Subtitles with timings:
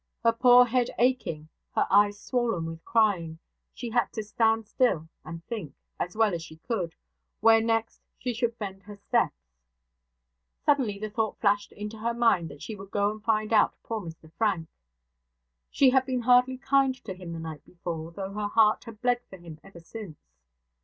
[0.23, 3.37] Her poor head aching, her eyes swollen with crying,
[3.75, 6.95] she had to stand still, and think, as well as she could,
[7.39, 9.51] where next she should bend her steps.
[10.65, 14.01] Suddenly the thought flashed into her mind that she would go and find out poor
[14.01, 14.67] Mr Frank.
[15.69, 19.21] She had been hardly kind to him the night before, though her heart had bled
[19.29, 20.17] for him ever since.